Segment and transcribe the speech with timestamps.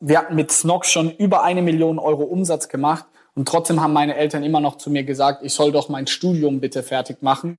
[0.00, 4.14] Wir hatten mit Snox schon über eine Million Euro Umsatz gemacht und trotzdem haben meine
[4.14, 7.58] Eltern immer noch zu mir gesagt, ich soll doch mein Studium bitte fertig machen.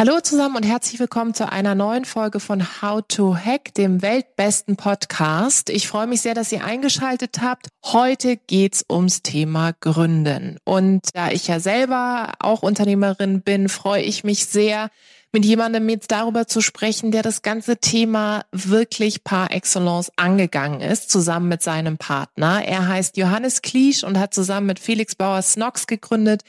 [0.00, 4.76] Hallo zusammen und herzlich willkommen zu einer neuen Folge von How to Hack, dem weltbesten
[4.76, 5.68] Podcast.
[5.68, 7.66] Ich freue mich sehr, dass ihr eingeschaltet habt.
[7.84, 10.56] Heute geht's ums Thema Gründen.
[10.64, 14.88] Und da ich ja selber auch Unternehmerin bin, freue ich mich sehr,
[15.32, 21.10] mit jemandem jetzt darüber zu sprechen, der das ganze Thema wirklich par excellence angegangen ist,
[21.10, 22.64] zusammen mit seinem Partner.
[22.64, 26.42] Er heißt Johannes Kliesch und hat zusammen mit Felix Bauer Snox gegründet.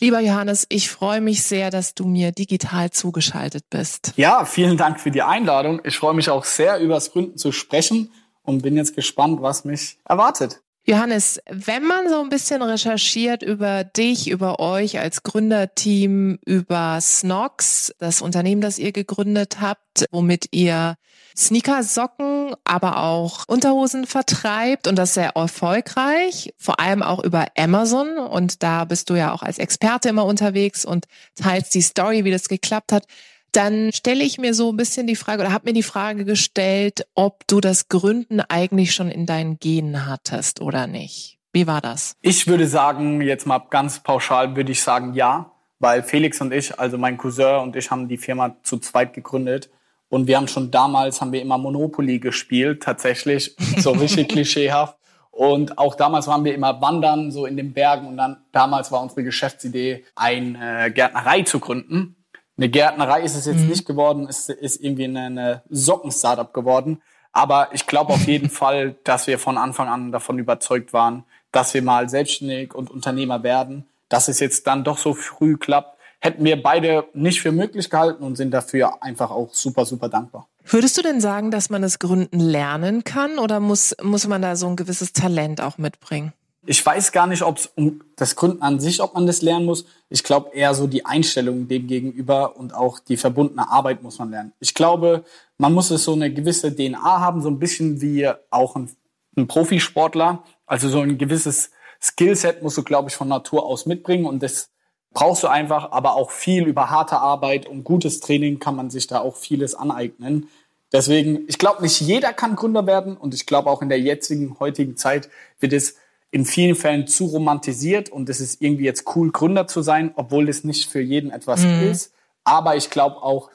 [0.00, 4.14] Lieber Johannes, ich freue mich sehr, dass du mir digital zugeschaltet bist.
[4.16, 5.82] Ja, vielen Dank für die Einladung.
[5.84, 8.10] Ich freue mich auch sehr, über das Gründen zu sprechen
[8.42, 10.62] und bin jetzt gespannt, was mich erwartet.
[10.84, 17.94] Johannes, wenn man so ein bisschen recherchiert über dich, über euch als Gründerteam, über Snox,
[17.98, 20.96] das Unternehmen, das ihr gegründet habt, womit ihr
[21.36, 28.62] Sneakersocken, aber auch Unterhosen vertreibt und das sehr erfolgreich, vor allem auch über Amazon und
[28.62, 32.48] da bist du ja auch als Experte immer unterwegs und teilst die Story, wie das
[32.48, 33.04] geklappt hat.
[33.52, 37.06] Dann stelle ich mir so ein bisschen die Frage oder habe mir die Frage gestellt,
[37.14, 41.38] ob du das Gründen eigentlich schon in deinen Genen hattest oder nicht.
[41.52, 42.14] Wie war das?
[42.20, 46.78] Ich würde sagen, jetzt mal ganz pauschal würde ich sagen, ja, weil Felix und ich,
[46.78, 49.70] also mein Cousin und ich haben die Firma zu zweit gegründet
[50.10, 54.96] und wir haben schon damals, haben wir immer Monopoly gespielt, tatsächlich, so richtig klischeehaft.
[55.30, 58.08] Und auch damals waren wir immer wandern, so in den Bergen.
[58.08, 62.16] Und dann damals war unsere Geschäftsidee, eine äh, Gärtnerei zu gründen.
[62.60, 63.68] Eine Gärtnerei ist es jetzt mhm.
[63.68, 67.00] nicht geworden, es ist irgendwie eine Socken-Startup geworden.
[67.32, 71.72] Aber ich glaube auf jeden Fall, dass wir von Anfang an davon überzeugt waren, dass
[71.72, 73.86] wir mal selbstständig und Unternehmer werden.
[74.10, 78.22] Dass es jetzt dann doch so früh klappt, hätten wir beide nicht für möglich gehalten
[78.22, 80.46] und sind dafür einfach auch super, super dankbar.
[80.66, 84.54] Würdest du denn sagen, dass man das Gründen lernen kann oder muss, muss man da
[84.54, 86.34] so ein gewisses Talent auch mitbringen?
[86.66, 89.64] Ich weiß gar nicht, ob es um das Gründen an sich, ob man das lernen
[89.64, 89.86] muss.
[90.10, 94.30] Ich glaube eher so die Einstellung dem gegenüber und auch die verbundene Arbeit muss man
[94.30, 94.52] lernen.
[94.60, 95.24] Ich glaube,
[95.56, 98.90] man muss es so eine gewisse DNA haben, so ein bisschen wie auch ein,
[99.36, 100.42] ein Profisportler.
[100.66, 101.70] Also so ein gewisses
[102.00, 104.70] Skillset musst du, glaube ich, von Natur aus mitbringen und das
[105.12, 109.06] brauchst du einfach, aber auch viel über harte Arbeit und gutes Training kann man sich
[109.06, 110.48] da auch vieles aneignen.
[110.92, 114.58] Deswegen, ich glaube, nicht jeder kann Gründer werden und ich glaube auch in der jetzigen,
[114.60, 115.28] heutigen Zeit
[115.58, 115.96] wird es
[116.30, 120.48] in vielen Fällen zu romantisiert und es ist irgendwie jetzt cool, Gründer zu sein, obwohl
[120.48, 121.90] es nicht für jeden etwas mhm.
[121.90, 122.12] ist.
[122.44, 123.50] Aber ich glaube auch,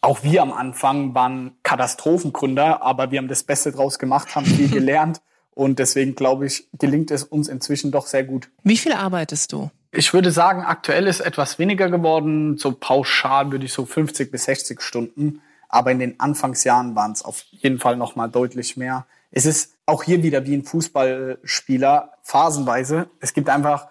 [0.00, 4.68] auch wir am Anfang waren Katastrophengründer, aber wir haben das Beste draus gemacht, haben viel
[4.70, 5.20] gelernt
[5.50, 8.48] und deswegen glaube ich, gelingt es uns inzwischen doch sehr gut.
[8.62, 9.70] Wie viel arbeitest du?
[9.92, 12.56] Ich würde sagen, aktuell ist etwas weniger geworden.
[12.56, 15.42] So pauschal würde ich so 50 bis 60 Stunden.
[15.68, 19.06] Aber in den Anfangsjahren waren es auf jeden Fall noch mal deutlich mehr.
[19.32, 23.10] Es ist auch hier wieder wie ein Fußballspieler phasenweise.
[23.20, 23.88] Es gibt einfach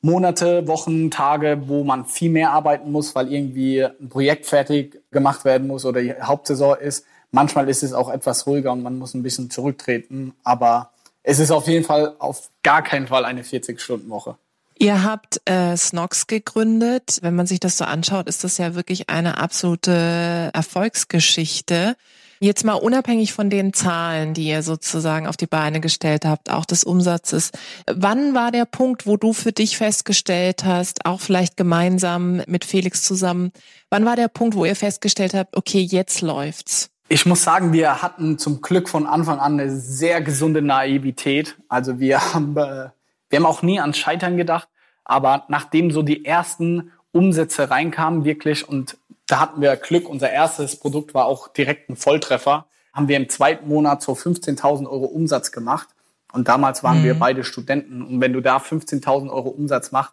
[0.00, 5.44] Monate, Wochen, Tage, wo man viel mehr arbeiten muss, weil irgendwie ein Projekt fertig gemacht
[5.44, 7.04] werden muss oder die Hauptsaison ist.
[7.32, 10.32] Manchmal ist es auch etwas ruhiger und man muss ein bisschen zurücktreten.
[10.42, 10.90] Aber
[11.22, 14.36] es ist auf jeden Fall auf gar keinen Fall eine 40-Stunden-Woche.
[14.78, 17.18] Ihr habt äh, Snox gegründet.
[17.20, 21.96] Wenn man sich das so anschaut, ist das ja wirklich eine absolute Erfolgsgeschichte.
[22.42, 26.64] Jetzt mal unabhängig von den Zahlen, die ihr sozusagen auf die Beine gestellt habt, auch
[26.64, 27.50] des Umsatzes.
[27.86, 33.02] Wann war der Punkt, wo du für dich festgestellt hast, auch vielleicht gemeinsam mit Felix
[33.02, 33.52] zusammen,
[33.90, 36.90] wann war der Punkt, wo ihr festgestellt habt, okay, jetzt läuft's?
[37.08, 41.56] Ich muss sagen, wir hatten zum Glück von Anfang an eine sehr gesunde Naivität.
[41.68, 42.88] Also wir haben äh,
[43.30, 44.68] wir haben auch nie an Scheitern gedacht,
[45.04, 48.98] aber nachdem so die ersten Umsätze reinkamen, wirklich, und
[49.30, 53.28] da hatten wir Glück, unser erstes Produkt war auch direkt ein Volltreffer, haben wir im
[53.28, 55.88] zweiten Monat so 15.000 Euro Umsatz gemacht.
[56.32, 57.04] Und damals waren mhm.
[57.04, 58.02] wir beide Studenten.
[58.02, 60.12] Und wenn du da 15.000 Euro Umsatz machst,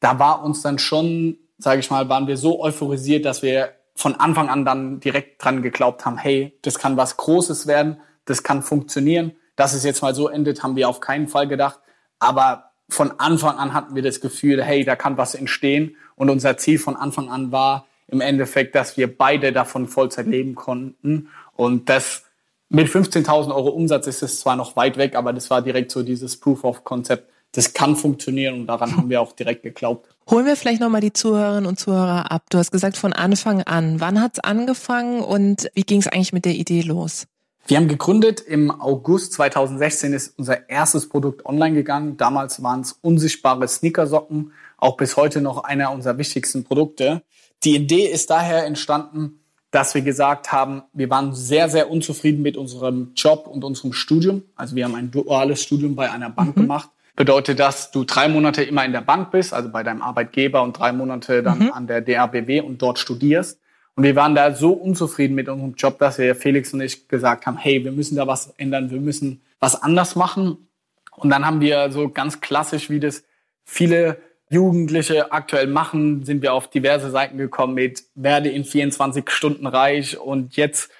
[0.00, 4.14] da war uns dann schon, sage ich mal, waren wir so euphorisiert, dass wir von
[4.16, 8.62] Anfang an dann direkt dran geglaubt haben, hey, das kann was Großes werden, das kann
[8.62, 9.32] funktionieren.
[9.56, 11.80] Dass es jetzt mal so endet, haben wir auf keinen Fall gedacht.
[12.18, 15.96] Aber von Anfang an hatten wir das Gefühl, hey, da kann was entstehen.
[16.16, 20.54] Und unser Ziel von Anfang an war im Endeffekt, dass wir beide davon Vollzeit leben
[20.54, 21.28] konnten.
[21.56, 22.24] Und das
[22.72, 26.04] Mit 15.000 Euro Umsatz ist es zwar noch weit weg, aber das war direkt so
[26.04, 27.28] dieses Proof of Concept.
[27.50, 30.08] Das kann funktionieren und daran haben wir auch direkt geglaubt.
[30.30, 32.44] Holen wir vielleicht nochmal die Zuhörerinnen und Zuhörer ab.
[32.48, 34.00] Du hast gesagt von Anfang an.
[34.00, 37.26] Wann hat's angefangen und wie ging es eigentlich mit der Idee los?
[37.66, 42.16] Wir haben gegründet im August 2016 ist unser erstes Produkt online gegangen.
[42.16, 47.22] Damals waren es unsichtbare Sneakersocken, auch bis heute noch einer unserer wichtigsten Produkte.
[47.62, 49.40] Die Idee ist daher entstanden,
[49.70, 54.42] dass wir gesagt haben, wir waren sehr, sehr unzufrieden mit unserem Job und unserem Studium.
[54.56, 56.62] Also wir haben ein duales Studium bei einer Bank mhm.
[56.62, 56.90] gemacht.
[57.14, 60.78] Bedeutet, dass du drei Monate immer in der Bank bist, also bei deinem Arbeitgeber und
[60.78, 61.72] drei Monate dann mhm.
[61.72, 63.60] an der DABW und dort studierst.
[64.00, 67.44] Und wir waren da so unzufrieden mit unserem Job, dass wir Felix und ich gesagt
[67.44, 70.68] haben, hey, wir müssen da was ändern, wir müssen was anders machen.
[71.16, 73.24] Und dann haben wir so ganz klassisch, wie das
[73.62, 74.16] viele
[74.48, 80.18] Jugendliche aktuell machen, sind wir auf diverse Seiten gekommen mit werde in 24 Stunden reich
[80.18, 80.90] und jetzt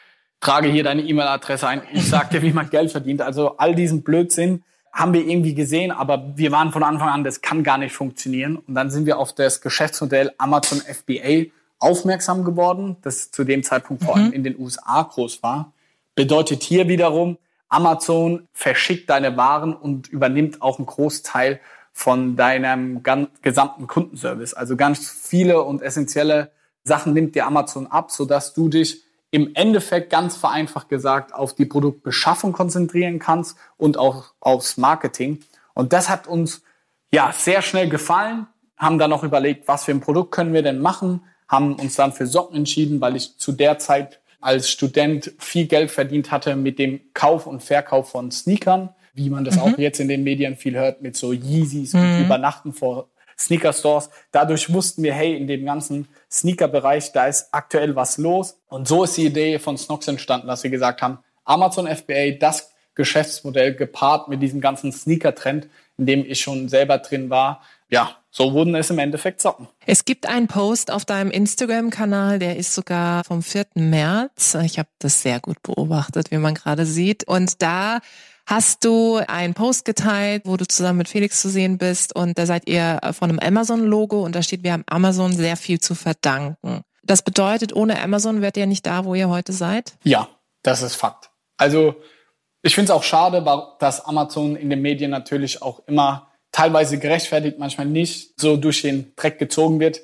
[0.40, 1.80] trage hier deine E-Mail-Adresse ein.
[1.94, 3.22] Ich sag dir, wie man Geld verdient.
[3.22, 4.62] Also all diesen Blödsinn
[4.92, 8.56] haben wir irgendwie gesehen, aber wir waren von Anfang an, das kann gar nicht funktionieren.
[8.56, 11.46] Und dann sind wir auf das Geschäftsmodell Amazon FBA
[11.80, 14.32] aufmerksam geworden, das zu dem Zeitpunkt vor allem mhm.
[14.32, 15.72] in den USA groß war.
[16.14, 17.38] Bedeutet hier wiederum,
[17.68, 21.60] Amazon verschickt deine Waren und übernimmt auch einen Großteil
[21.92, 23.02] von deinem
[23.42, 24.54] gesamten Kundenservice.
[24.54, 26.50] Also ganz viele und essentielle
[26.84, 31.66] Sachen nimmt dir Amazon ab, sodass du dich im Endeffekt ganz vereinfacht gesagt auf die
[31.66, 35.40] Produktbeschaffung konzentrieren kannst und auch aufs Marketing.
[35.74, 36.62] Und das hat uns
[37.12, 40.80] ja sehr schnell gefallen, haben dann noch überlegt, was für ein Produkt können wir denn
[40.80, 45.66] machen, haben uns dann für Socken entschieden, weil ich zu der Zeit als Student viel
[45.66, 49.62] Geld verdient hatte mit dem Kauf und Verkauf von Sneakern wie man das mhm.
[49.62, 52.00] auch jetzt in den Medien viel hört, mit so Yeezys mhm.
[52.00, 53.08] und Übernachten vor
[53.38, 54.10] Sneaker Stores.
[54.32, 58.58] Dadurch wussten wir, hey, in dem ganzen Sneaker-Bereich, da ist aktuell was los.
[58.68, 62.72] Und so ist die Idee von Snox entstanden, dass wir gesagt haben, Amazon FBA, das
[62.94, 67.62] Geschäftsmodell gepaart mit diesem ganzen Sneaker-Trend, in dem ich schon selber drin war.
[67.88, 69.68] Ja, so wurden es im Endeffekt Socken.
[69.86, 73.66] Es gibt einen Post auf deinem Instagram-Kanal, der ist sogar vom 4.
[73.74, 74.56] März.
[74.64, 77.24] Ich habe das sehr gut beobachtet, wie man gerade sieht.
[77.24, 77.98] Und da
[78.46, 82.46] hast du einen Post geteilt, wo du zusammen mit Felix zu sehen bist und da
[82.46, 86.82] seid ihr von einem Amazon-Logo und da steht, wir haben Amazon sehr viel zu verdanken.
[87.02, 89.94] Das bedeutet, ohne Amazon wärt ihr nicht da, wo ihr heute seid?
[90.02, 90.28] Ja,
[90.62, 91.30] das ist Fakt.
[91.56, 91.94] Also
[92.62, 93.44] ich finde es auch schade,
[93.78, 99.12] dass Amazon in den Medien natürlich auch immer teilweise gerechtfertigt, manchmal nicht, so durch den
[99.16, 100.00] Dreck gezogen wird.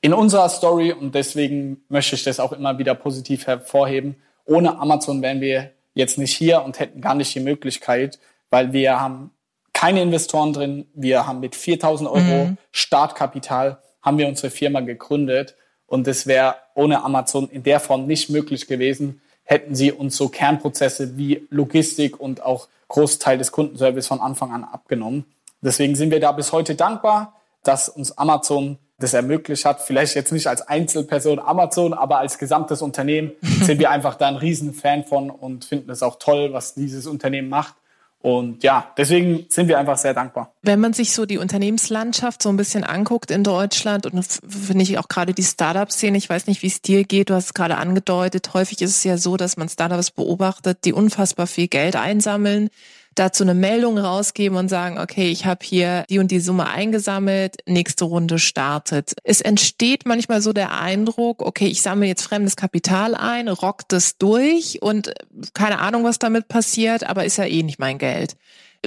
[0.00, 5.22] In unserer Story, und deswegen möchte ich das auch immer wieder positiv hervorheben, ohne Amazon
[5.22, 8.18] wären wir jetzt nicht hier und hätten gar nicht die Möglichkeit,
[8.50, 9.30] weil wir haben
[9.72, 10.86] keine Investoren drin.
[10.94, 12.58] Wir haben mit 4000 Euro mhm.
[12.72, 18.30] Startkapital haben wir unsere Firma gegründet und es wäre ohne Amazon in der Form nicht
[18.30, 24.20] möglich gewesen, hätten sie uns so Kernprozesse wie Logistik und auch Großteil des Kundenservice von
[24.20, 25.24] Anfang an abgenommen.
[25.64, 29.80] Deswegen sind wir da bis heute dankbar, dass uns Amazon das ermöglicht hat.
[29.80, 33.32] Vielleicht jetzt nicht als Einzelperson Amazon, aber als gesamtes Unternehmen
[33.62, 37.48] sind wir einfach da ein Riesenfan von und finden es auch toll, was dieses Unternehmen
[37.48, 37.74] macht.
[38.20, 40.54] Und ja, deswegen sind wir einfach sehr dankbar.
[40.62, 44.98] Wenn man sich so die Unternehmenslandschaft so ein bisschen anguckt in Deutschland und finde ich
[44.98, 47.76] auch gerade die Startup-Szene, ich weiß nicht, wie es dir geht, du hast es gerade
[47.76, 52.70] angedeutet, häufig ist es ja so, dass man Startups beobachtet, die unfassbar viel Geld einsammeln,
[53.14, 57.56] dazu eine Meldung rausgeben und sagen, okay, ich habe hier die und die Summe eingesammelt,
[57.66, 59.14] nächste Runde startet.
[59.24, 64.18] Es entsteht manchmal so der Eindruck, okay, ich sammle jetzt fremdes Kapital ein, rockt es
[64.18, 65.12] durch und
[65.54, 68.36] keine Ahnung, was damit passiert, aber ist ja eh nicht mein Geld.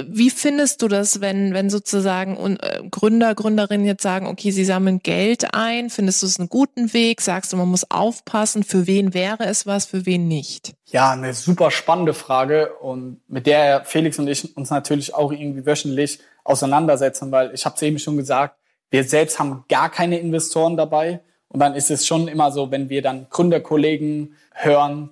[0.06, 5.00] Wie findest du das, wenn, wenn sozusagen äh, Gründer, Gründerinnen jetzt sagen, okay, sie sammeln
[5.00, 5.90] Geld ein?
[5.90, 7.20] Findest du es einen guten Weg?
[7.20, 8.62] Sagst du, man muss aufpassen?
[8.62, 10.74] Für wen wäre es was, für wen nicht?
[10.86, 15.66] Ja, eine super spannende Frage und mit der Felix und ich uns natürlich auch irgendwie
[15.66, 18.56] wöchentlich auseinandersetzen, weil ich habe es eben schon gesagt,
[18.90, 21.20] wir selbst haben gar keine Investoren dabei.
[21.48, 25.10] Und dann ist es schon immer so, wenn wir dann Gründerkollegen hören,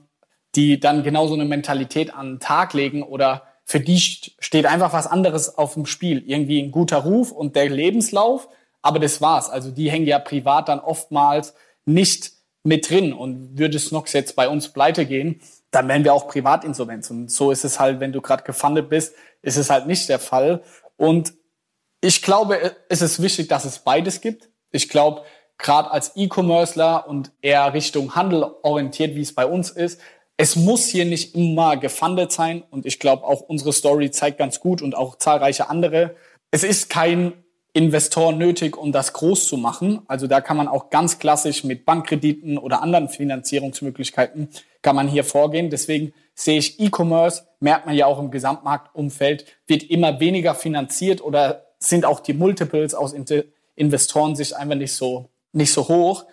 [0.54, 4.92] die dann genau so eine Mentalität an den Tag legen oder für die steht einfach
[4.92, 6.22] was anderes auf dem Spiel.
[6.24, 8.48] Irgendwie ein guter Ruf und der Lebenslauf,
[8.80, 9.50] aber das war's.
[9.50, 11.52] Also die hängen ja privat dann oftmals
[11.84, 12.30] nicht
[12.62, 13.12] mit drin.
[13.12, 15.40] Und würde Snox jetzt bei uns pleite gehen,
[15.72, 17.10] dann wären wir auch Privatinsolvenz.
[17.10, 20.20] Und so ist es halt, wenn du gerade gefundet bist, ist es halt nicht der
[20.20, 20.62] Fall.
[20.96, 21.34] Und
[22.00, 24.48] ich glaube, es ist wichtig, dass es beides gibt.
[24.70, 25.22] Ich glaube,
[25.58, 30.00] gerade als E-Commercer und eher Richtung Handel orientiert, wie es bei uns ist,
[30.36, 34.60] es muss hier nicht immer gefundet sein und ich glaube auch unsere Story zeigt ganz
[34.60, 36.14] gut und auch zahlreiche andere.
[36.50, 37.32] Es ist kein
[37.72, 40.00] Investoren nötig, um das groß zu machen.
[40.08, 44.48] Also da kann man auch ganz klassisch mit Bankkrediten oder anderen Finanzierungsmöglichkeiten
[44.80, 45.68] kann man hier vorgehen.
[45.68, 51.66] Deswegen sehe ich E-Commerce, merkt man ja auch im Gesamtmarktumfeld, wird immer weniger finanziert oder
[51.78, 53.14] sind auch die Multiples aus
[53.74, 56.24] Investorensicht einfach nicht so, nicht so hoch.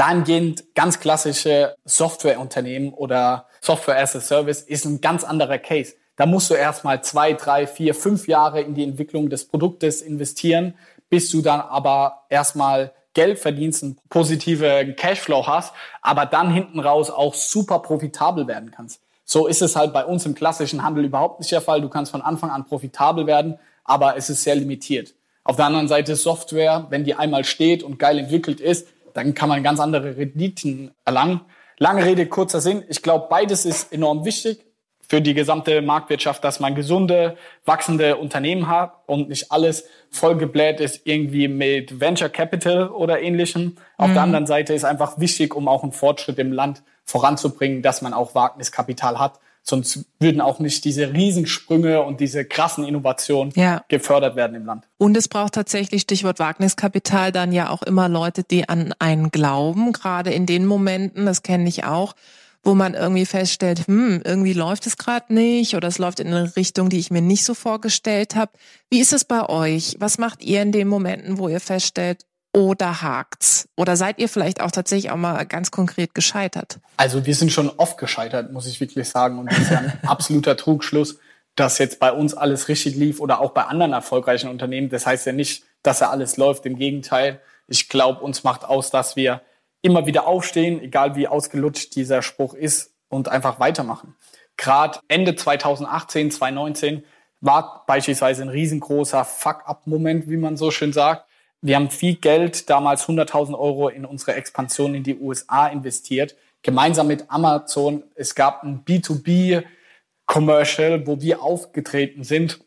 [0.00, 5.92] Dahingehend ganz klassische Softwareunternehmen oder Software as a Service ist ein ganz anderer Case.
[6.16, 10.72] Da musst du erstmal zwei, drei, vier, fünf Jahre in die Entwicklung des Produktes investieren,
[11.10, 17.10] bis du dann aber erstmal Geld verdienst, einen positiven Cashflow hast, aber dann hinten raus
[17.10, 19.02] auch super profitabel werden kannst.
[19.26, 21.82] So ist es halt bei uns im klassischen Handel überhaupt nicht der Fall.
[21.82, 25.12] Du kannst von Anfang an profitabel werden, aber es ist sehr limitiert.
[25.44, 28.86] Auf der anderen Seite Software, wenn die einmal steht und geil entwickelt ist,
[29.20, 31.42] dann kann man ganz andere Renditen erlangen.
[31.78, 32.84] Lange Rede, kurzer Sinn.
[32.88, 34.64] Ich glaube, beides ist enorm wichtig
[35.08, 41.00] für die gesamte Marktwirtschaft, dass man gesunde, wachsende Unternehmen hat und nicht alles vollgebläht ist
[41.04, 43.76] irgendwie mit Venture Capital oder ähnlichem.
[43.96, 44.14] Auf mhm.
[44.14, 48.14] der anderen Seite ist einfach wichtig, um auch einen Fortschritt im Land voranzubringen, dass man
[48.14, 49.40] auch Wagniskapital hat.
[49.62, 53.84] Sonst würden auch nicht diese Riesensprünge und diese krassen Innovationen ja.
[53.88, 54.88] gefördert werden im Land.
[54.98, 59.92] Und es braucht tatsächlich, Stichwort Wagniskapital, dann ja auch immer Leute, die an einen glauben,
[59.92, 62.14] gerade in den Momenten, das kenne ich auch,
[62.62, 66.56] wo man irgendwie feststellt, hm, irgendwie läuft es gerade nicht oder es läuft in eine
[66.56, 68.52] Richtung, die ich mir nicht so vorgestellt habe.
[68.90, 69.96] Wie ist es bei euch?
[69.98, 73.68] Was macht ihr in den Momenten, wo ihr feststellt, oder hakt's?
[73.76, 76.80] Oder seid ihr vielleicht auch tatsächlich auch mal ganz konkret gescheitert?
[76.96, 79.38] Also wir sind schon oft gescheitert, muss ich wirklich sagen.
[79.38, 81.18] Und das ist ja ein absoluter Trugschluss,
[81.54, 84.88] dass jetzt bei uns alles richtig lief oder auch bei anderen erfolgreichen Unternehmen.
[84.88, 86.66] Das heißt ja nicht, dass ja alles läuft.
[86.66, 89.42] Im Gegenteil, ich glaube, uns macht aus, dass wir
[89.82, 94.16] immer wieder aufstehen, egal wie ausgelutscht dieser Spruch ist, und einfach weitermachen.
[94.56, 97.04] Gerade Ende 2018, 2019
[97.42, 101.26] war beispielsweise ein riesengroßer Fuck-up-Moment, wie man so schön sagt.
[101.62, 107.06] Wir haben viel Geld, damals 100.000 Euro, in unsere Expansion in die USA investiert, gemeinsam
[107.06, 108.04] mit Amazon.
[108.14, 112.60] Es gab ein B2B-Commercial, wo wir aufgetreten sind,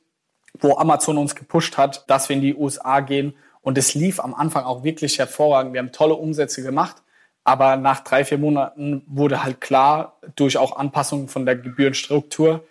[0.60, 3.34] wo Amazon uns gepusht hat, dass wir in die USA gehen.
[3.62, 5.74] Und es lief am Anfang auch wirklich hervorragend.
[5.74, 6.98] Wir haben tolle Umsätze gemacht.
[7.44, 12.64] Aber nach drei, vier Monaten wurde halt klar, durch auch Anpassungen von der Gebührenstruktur,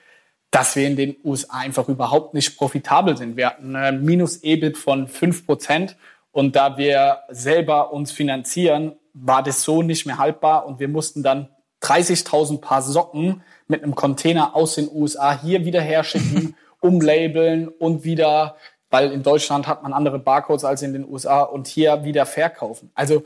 [0.52, 3.36] dass wir in den USA einfach überhaupt nicht profitabel sind.
[3.36, 5.96] Wir hatten ein Minus-EBIT von fünf Prozent
[6.32, 11.22] und da wir selber uns finanzieren, war das so nicht mehr haltbar und wir mussten
[11.22, 11.48] dann
[11.82, 18.56] 30.000 Paar Socken mit einem Container aus den USA hier wieder herschicken, umlabeln und wieder,
[18.90, 22.90] weil in Deutschland hat man andere Barcodes als in den USA und hier wieder verkaufen.
[22.94, 23.24] Also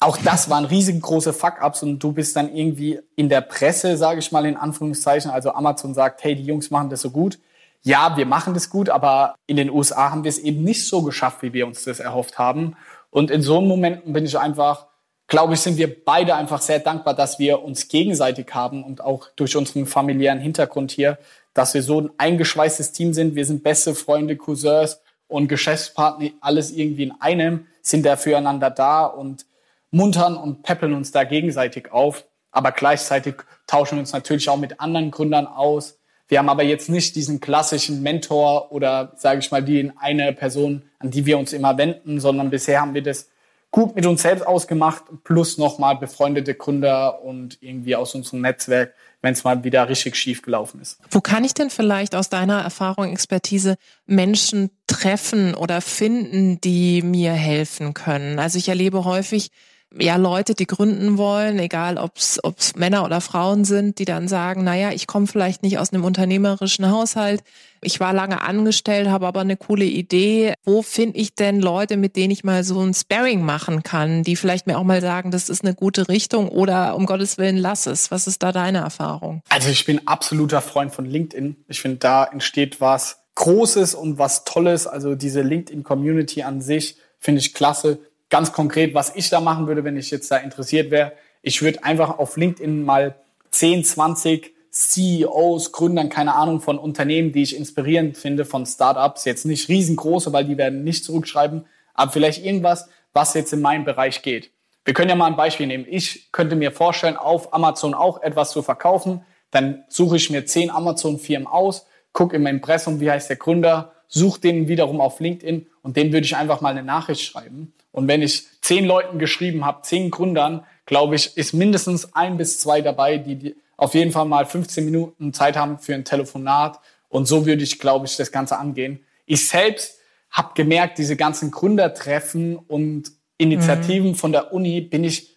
[0.00, 4.32] auch das waren riesengroße Fuck-ups und du bist dann irgendwie in der Presse, sage ich
[4.32, 5.30] mal in Anführungszeichen.
[5.30, 7.38] Also Amazon sagt, hey, die Jungs machen das so gut.
[7.86, 11.02] Ja, wir machen das gut, aber in den USA haben wir es eben nicht so
[11.02, 12.76] geschafft, wie wir uns das erhofft haben.
[13.10, 14.86] Und in so Momenten bin ich einfach,
[15.26, 19.28] glaube ich, sind wir beide einfach sehr dankbar, dass wir uns gegenseitig haben und auch
[19.36, 21.18] durch unseren familiären Hintergrund hier,
[21.52, 23.34] dass wir so ein eingeschweißtes Team sind.
[23.34, 24.98] Wir sind beste Freunde, Cousins
[25.28, 29.44] und Geschäftspartner, alles irgendwie in einem, sind da füreinander da und
[29.90, 32.24] muntern und peppeln uns da gegenseitig auf.
[32.50, 33.34] Aber gleichzeitig
[33.66, 35.98] tauschen wir uns natürlich auch mit anderen Gründern aus.
[36.28, 40.82] Wir haben aber jetzt nicht diesen klassischen Mentor oder, sage ich mal, die eine Person,
[40.98, 43.28] an die wir uns immer wenden, sondern bisher haben wir das
[43.74, 49.32] gut mit uns selbst ausgemacht, plus nochmal befreundete Gründer und irgendwie aus unserem Netzwerk, wenn
[49.32, 51.00] es mal wieder richtig schief gelaufen ist.
[51.10, 53.74] Wo kann ich denn vielleicht aus deiner Erfahrung, Expertise
[54.06, 58.38] Menschen treffen oder finden, die mir helfen können?
[58.38, 59.50] Also ich erlebe häufig,
[59.98, 62.40] ja Leute, die gründen wollen, egal ob es
[62.76, 66.90] Männer oder Frauen sind, die dann sagen, naja, ich komme vielleicht nicht aus einem unternehmerischen
[66.90, 67.42] Haushalt,
[67.84, 70.54] ich war lange angestellt, habe aber eine coole Idee.
[70.64, 74.36] Wo finde ich denn Leute, mit denen ich mal so ein Sparring machen kann, die
[74.36, 77.86] vielleicht mir auch mal sagen, das ist eine gute Richtung oder um Gottes Willen lass
[77.86, 78.10] es.
[78.10, 79.42] Was ist da deine Erfahrung?
[79.50, 81.56] Also ich bin absoluter Freund von LinkedIn.
[81.68, 84.86] Ich finde, da entsteht was Großes und was Tolles.
[84.86, 87.98] Also diese LinkedIn-Community an sich finde ich klasse
[88.34, 91.12] ganz konkret, was ich da machen würde, wenn ich jetzt da interessiert wäre.
[91.40, 93.14] Ich würde einfach auf LinkedIn mal
[93.50, 99.44] 10, 20 CEOs, Gründern, keine Ahnung, von Unternehmen, die ich inspirierend finde, von Startups, jetzt
[99.44, 104.22] nicht riesengroße, weil die werden nicht zurückschreiben, aber vielleicht irgendwas, was jetzt in meinem Bereich
[104.22, 104.50] geht.
[104.84, 105.86] Wir können ja mal ein Beispiel nehmen.
[105.88, 109.24] Ich könnte mir vorstellen, auf Amazon auch etwas zu verkaufen.
[109.52, 114.40] Dann suche ich mir zehn Amazon-Firmen aus, gucke im Impressum, wie heißt der Gründer, suche
[114.40, 117.72] den wiederum auf LinkedIn und dem würde ich einfach mal eine Nachricht schreiben.
[117.94, 122.58] Und wenn ich zehn Leuten geschrieben habe, zehn Gründern, glaube ich, ist mindestens ein bis
[122.58, 126.80] zwei dabei, die auf jeden Fall mal 15 Minuten Zeit haben für ein Telefonat.
[127.08, 129.04] Und so würde ich, glaube ich, das Ganze angehen.
[129.26, 134.14] Ich selbst habe gemerkt, diese ganzen Gründertreffen und Initiativen mhm.
[134.16, 135.36] von der Uni bin ich,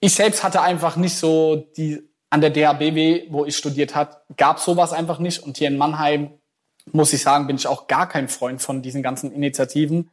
[0.00, 4.60] ich selbst hatte einfach nicht so die, an der DHBW, wo ich studiert hat, gab
[4.60, 5.42] sowas einfach nicht.
[5.42, 6.30] Und hier in Mannheim,
[6.90, 10.08] muss ich sagen, bin ich auch gar kein Freund von diesen ganzen Initiativen.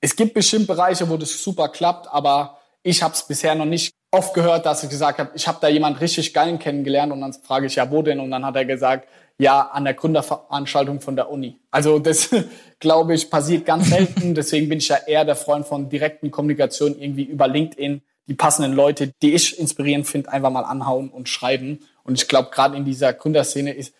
[0.00, 3.94] Es gibt bestimmt Bereiche, wo das super klappt, aber ich habe es bisher noch nicht
[4.10, 7.32] oft gehört, dass ich gesagt habe, ich habe da jemand richtig geilen kennengelernt und dann
[7.32, 8.18] frage ich ja, wo denn?
[8.18, 11.58] Und dann hat er gesagt, ja, an der Gründerveranstaltung von der Uni.
[11.70, 12.30] Also das,
[12.80, 14.34] glaube ich, passiert ganz selten.
[14.34, 18.02] Deswegen bin ich ja eher der Freund von direkten Kommunikation irgendwie über LinkedIn.
[18.26, 21.80] Die passenden Leute, die ich inspirierend finde, einfach mal anhauen und schreiben.
[22.04, 23.94] Und ich glaube, gerade in dieser Gründerszene ist,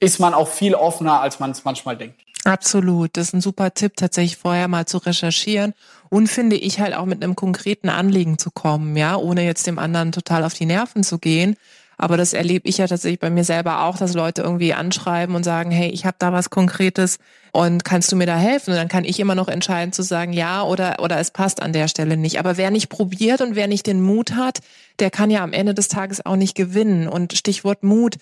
[0.00, 2.20] ist man auch viel offener, als man es manchmal denkt.
[2.44, 3.16] Absolut.
[3.16, 5.74] Das ist ein super Tipp, tatsächlich vorher mal zu recherchieren
[6.08, 9.78] und finde ich halt auch mit einem konkreten Anliegen zu kommen, ja, ohne jetzt dem
[9.78, 11.56] anderen total auf die Nerven zu gehen.
[11.98, 15.44] Aber das erlebe ich ja tatsächlich bei mir selber auch, dass Leute irgendwie anschreiben und
[15.44, 17.18] sagen, hey, ich habe da was Konkretes
[17.52, 18.70] und kannst du mir da helfen?
[18.70, 21.74] Und dann kann ich immer noch entscheiden zu sagen, ja oder, oder es passt an
[21.74, 22.38] der Stelle nicht.
[22.38, 24.60] Aber wer nicht probiert und wer nicht den Mut hat,
[24.98, 27.06] der kann ja am Ende des Tages auch nicht gewinnen.
[27.06, 28.16] Und Stichwort Mut,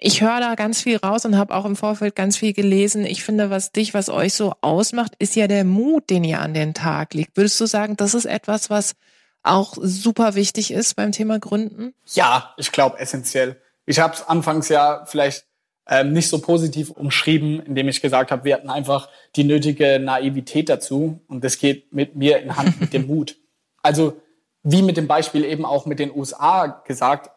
[0.00, 3.04] ich höre da ganz viel raus und habe auch im Vorfeld ganz viel gelesen.
[3.04, 6.54] Ich finde, was dich, was euch so ausmacht, ist ja der Mut, den ihr an
[6.54, 7.36] den Tag legt.
[7.36, 8.94] Würdest du sagen, das ist etwas, was
[9.42, 11.94] auch super wichtig ist beim Thema Gründen?
[12.06, 13.60] Ja, ich glaube essentiell.
[13.84, 15.46] Ich habe es anfangs ja vielleicht
[15.88, 20.68] ähm, nicht so positiv umschrieben, indem ich gesagt habe, wir hatten einfach die nötige Naivität
[20.68, 23.36] dazu und das geht mit mir in Hand mit dem Mut.
[23.82, 24.20] Also
[24.62, 27.30] wie mit dem Beispiel eben auch mit den USA gesagt,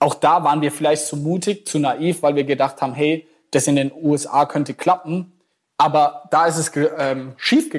[0.00, 3.66] auch da waren wir vielleicht zu mutig, zu naiv, weil wir gedacht haben, hey, das
[3.66, 5.32] in den USA könnte klappen.
[5.76, 7.70] Aber da ist es ähm, schief.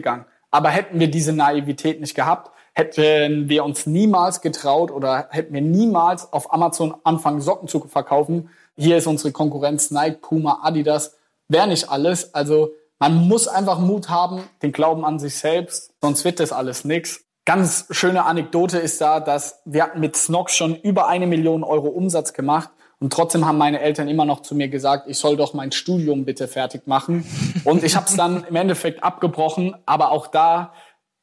[0.52, 5.62] Aber hätten wir diese Naivität nicht gehabt, hätten wir uns niemals getraut oder hätten wir
[5.62, 8.50] niemals auf Amazon anfangen, Socken zu verkaufen.
[8.78, 11.18] Hier ist unsere Konkurrenz Nike, Puma, Adidas.
[11.48, 12.34] Wäre nicht alles.
[12.34, 16.86] Also man muss einfach Mut haben, den Glauben an sich selbst, sonst wird das alles
[16.86, 17.26] nichts.
[17.46, 21.88] Ganz schöne Anekdote ist da, dass wir hatten mit Snox schon über eine Million Euro
[21.88, 22.70] Umsatz gemacht
[23.00, 26.24] und trotzdem haben meine Eltern immer noch zu mir gesagt, ich soll doch mein Studium
[26.24, 27.26] bitte fertig machen.
[27.64, 30.74] Und ich habe es dann im Endeffekt abgebrochen, aber auch da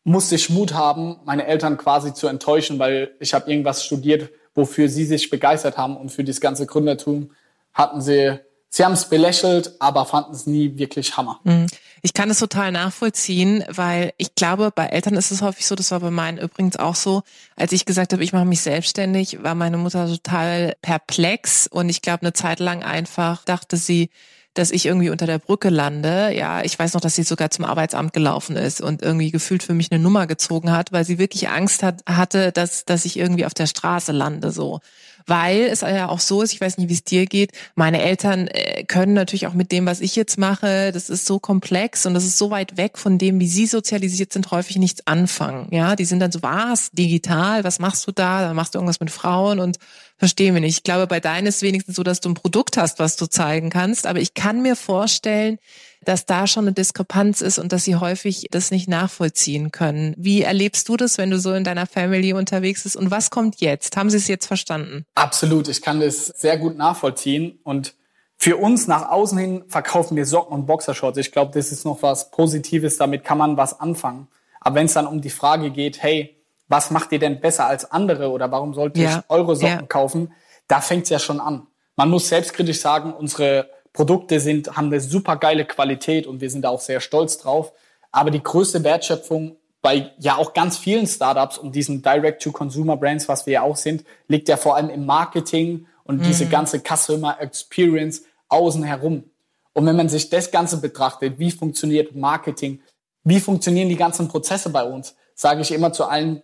[0.02, 4.88] musste ich Mut haben, meine Eltern quasi zu enttäuschen, weil ich habe irgendwas studiert, wofür
[4.88, 7.30] sie sich begeistert haben und für das ganze Gründertum
[7.72, 8.40] hatten sie
[8.70, 11.40] Sie haben es belächelt, aber fanden es nie wirklich Hammer.
[11.44, 11.66] Mhm.
[12.02, 15.90] Ich kann es total nachvollziehen, weil ich glaube, bei Eltern ist es häufig so, das
[15.90, 17.22] war bei meinen übrigens auch so,
[17.56, 22.02] als ich gesagt habe, ich mache mich selbstständig, war meine Mutter total perplex und ich
[22.02, 24.10] glaube eine Zeit lang einfach dachte sie,
[24.54, 26.32] dass ich irgendwie unter der Brücke lande.
[26.34, 29.74] Ja, ich weiß noch, dass sie sogar zum Arbeitsamt gelaufen ist und irgendwie gefühlt für
[29.74, 33.46] mich eine Nummer gezogen hat, weil sie wirklich Angst hat, hatte, dass, dass ich irgendwie
[33.46, 34.80] auf der Straße lande, so
[35.28, 38.48] weil es ja auch so ist, ich weiß nicht, wie es dir geht, meine Eltern
[38.48, 42.14] äh, können natürlich auch mit dem, was ich jetzt mache, das ist so komplex und
[42.14, 45.68] das ist so weit weg von dem, wie sie sozialisiert sind, häufig nichts anfangen.
[45.70, 48.42] Ja, die sind dann so, was, digital, was machst du da?
[48.42, 49.78] Dann machst du irgendwas mit Frauen und
[50.18, 50.78] verstehen wir nicht.
[50.78, 53.70] Ich glaube, bei deinen ist wenigstens so, dass du ein Produkt hast, was du zeigen
[53.70, 55.58] kannst, aber ich kann mir vorstellen,
[56.04, 60.14] dass da schon eine Diskrepanz ist und dass sie häufig das nicht nachvollziehen können.
[60.16, 62.96] Wie erlebst du das, wenn du so in deiner Family unterwegs bist?
[62.96, 63.96] Und was kommt jetzt?
[63.96, 65.04] Haben sie es jetzt verstanden?
[65.14, 65.68] Absolut.
[65.68, 67.94] Ich kann das sehr gut nachvollziehen und
[68.40, 71.18] für uns nach außen hin verkaufen wir Socken und Boxershorts.
[71.18, 72.96] Ich glaube, das ist noch was Positives.
[72.96, 74.28] Damit kann man was anfangen.
[74.60, 76.37] Aber wenn es dann um die Frage geht, hey,
[76.68, 79.18] was macht ihr denn besser als andere oder warum sollte ja.
[79.18, 79.86] ich eure Socken ja.
[79.86, 80.32] kaufen?
[80.66, 81.66] Da fängt es ja schon an.
[81.96, 86.62] Man muss selbstkritisch sagen, unsere Produkte sind, haben eine super geile Qualität und wir sind
[86.62, 87.72] da auch sehr stolz drauf.
[88.12, 93.54] Aber die größte Wertschöpfung bei ja auch ganz vielen Startups und diesen Direct-to-Consumer-Brands, was wir
[93.54, 96.24] ja auch sind, liegt ja vor allem im Marketing und mhm.
[96.24, 99.24] diese ganze Customer Experience außen herum.
[99.72, 102.80] Und wenn man sich das Ganze betrachtet, wie funktioniert Marketing,
[103.24, 106.42] wie funktionieren die ganzen Prozesse bei uns, sage ich immer zu allen,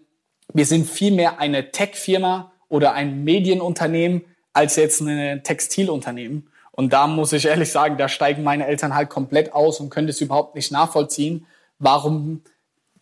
[0.53, 6.49] wir sind viel mehr eine Tech-Firma oder ein Medienunternehmen als jetzt ein Textilunternehmen.
[6.71, 10.09] Und da muss ich ehrlich sagen, da steigen meine Eltern halt komplett aus und können
[10.09, 11.47] das überhaupt nicht nachvollziehen,
[11.79, 12.43] warum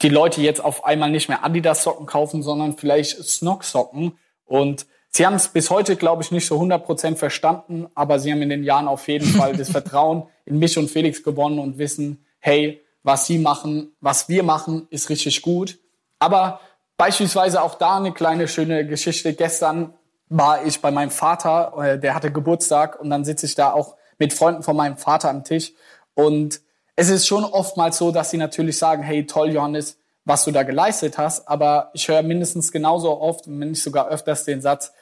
[0.03, 4.13] die Leute jetzt auf einmal nicht mehr Adidas-Socken kaufen, sondern vielleicht Snock-Socken.
[4.45, 8.43] Und sie haben es bis heute, glaube ich, nicht so 100% verstanden, aber sie haben
[8.43, 12.25] in den Jahren auf jeden Fall das Vertrauen in mich und Felix gewonnen und wissen,
[12.41, 15.79] hey, was sie machen, was wir machen, ist richtig gut.
[16.19, 16.61] Aber
[17.03, 19.33] beispielsweise auch da eine kleine schöne Geschichte.
[19.35, 19.93] Gestern
[20.29, 23.97] war ich bei meinem Vater, äh, der hatte Geburtstag und dann sitze ich da auch
[24.21, 25.73] mit Freunden von meinem Vater am Tisch
[26.15, 26.61] und
[26.95, 30.63] es ist schon oftmals so, dass sie natürlich sagen, hey, toll, Johannes, was du da
[30.63, 34.93] geleistet hast, aber ich höre mindestens genauso oft, wenn nicht sogar öfters den Satz,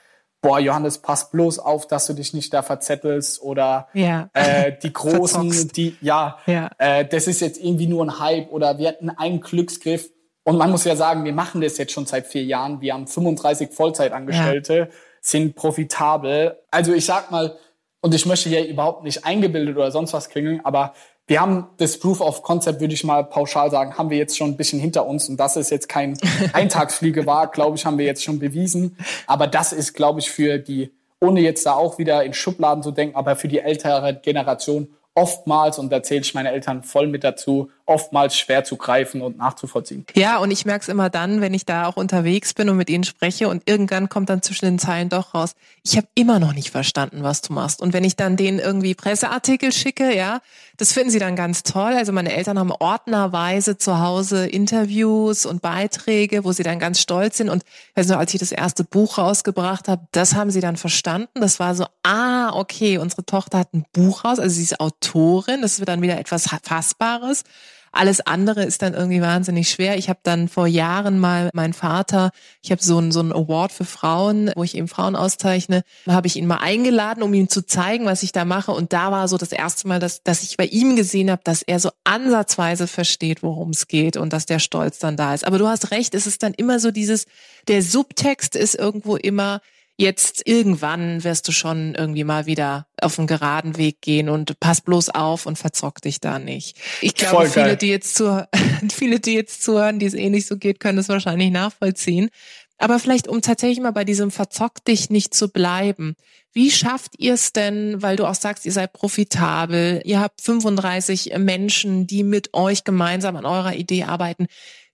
[0.41, 4.31] boah, Johannes, pass bloß auf, dass du dich nicht da verzettelst oder ja.
[4.33, 6.71] äh, die Großen, die, ja, Ja.
[6.79, 10.09] Äh, das ist jetzt irgendwie nur ein Hype oder wir hatten einen Glücksgriff.
[10.51, 12.81] Und man muss ja sagen, wir machen das jetzt schon seit vier Jahren.
[12.81, 16.59] Wir haben 35 Vollzeitangestellte, sind profitabel.
[16.73, 17.57] Also ich sag mal,
[18.01, 20.93] und ich möchte hier überhaupt nicht eingebildet oder sonst was klingen, aber
[21.29, 24.51] wir haben das Proof of Concept, würde ich mal pauschal sagen, haben wir jetzt schon
[24.51, 25.29] ein bisschen hinter uns.
[25.29, 26.19] Und dass es jetzt kein
[26.53, 28.97] Eintagsfliege war, glaube ich, haben wir jetzt schon bewiesen.
[29.29, 32.91] Aber das ist, glaube ich, für die, ohne jetzt da auch wieder in Schubladen zu
[32.91, 34.89] denken, aber für die ältere Generation
[35.21, 39.37] oftmals, und da zähle ich meine Eltern voll mit dazu, oftmals schwer zu greifen und
[39.37, 40.07] nachzuvollziehen.
[40.15, 42.89] Ja, und ich merke es immer dann, wenn ich da auch unterwegs bin und mit
[42.89, 46.55] ihnen spreche und irgendwann kommt dann zwischen den Zeilen doch raus, ich habe immer noch
[46.55, 47.83] nicht verstanden, was du machst.
[47.83, 50.41] Und wenn ich dann denen irgendwie Presseartikel schicke, ja,
[50.79, 51.93] das finden sie dann ganz toll.
[51.95, 57.37] Also meine Eltern haben ordnerweise zu Hause Interviews und Beiträge, wo sie dann ganz stolz
[57.37, 57.51] sind.
[57.51, 57.65] Und
[57.97, 61.41] ich als ich das erste Buch rausgebracht habe, das haben sie dann verstanden.
[61.41, 65.10] Das war so, ah, okay, unsere Tochter hat ein Buch raus, also sie ist Autorin,
[65.15, 67.45] das wird dann wieder etwas Fassbares.
[67.93, 69.99] Alles andere ist dann irgendwie wahnsinnig schwer.
[69.99, 72.31] Ich habe dann vor Jahren mal meinen Vater,
[72.63, 76.37] ich habe so einen so Award für Frauen, wo ich eben Frauen auszeichne, habe ich
[76.37, 78.71] ihn mal eingeladen, um ihm zu zeigen, was ich da mache.
[78.71, 81.63] Und da war so das erste Mal, dass, dass ich bei ihm gesehen habe, dass
[81.63, 85.45] er so ansatzweise versteht, worum es geht und dass der Stolz dann da ist.
[85.45, 87.27] Aber du hast recht, es ist dann immer so dieses,
[87.67, 89.61] der Subtext ist irgendwo immer,
[90.01, 94.81] jetzt irgendwann wirst du schon irgendwie mal wieder auf einen geraden Weg gehen und pass
[94.81, 96.79] bloß auf und verzock dich da nicht.
[97.03, 98.49] Ich glaube, viele, die jetzt zu,
[98.91, 102.31] viele, die jetzt zuhören, die es eh nicht so geht, können es wahrscheinlich nachvollziehen.
[102.79, 106.17] Aber vielleicht, um tatsächlich mal bei diesem Verzock dich nicht zu bleiben.
[106.51, 111.35] Wie schafft ihr es denn, weil du auch sagst, ihr seid profitabel, ihr habt 35
[111.37, 114.47] Menschen, die mit euch gemeinsam an eurer Idee arbeiten.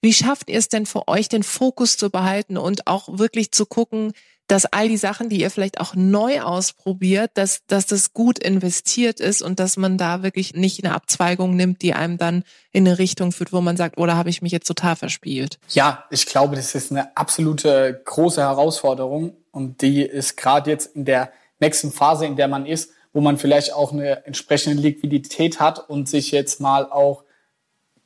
[0.03, 3.67] Wie schafft ihr es denn für euch, den Fokus zu behalten und auch wirklich zu
[3.67, 4.13] gucken,
[4.47, 9.21] dass all die Sachen, die ihr vielleicht auch neu ausprobiert, dass, dass das gut investiert
[9.21, 12.99] ist und dass man da wirklich nicht eine Abzweigung nimmt, die einem dann in eine
[12.99, 15.59] Richtung führt, wo man sagt, oder habe ich mich jetzt total verspielt?
[15.71, 21.05] Ja, ich glaube, das ist eine absolute große Herausforderung und die ist gerade jetzt in
[21.05, 25.89] der nächsten Phase, in der man ist, wo man vielleicht auch eine entsprechende Liquidität hat
[25.89, 27.25] und sich jetzt mal auch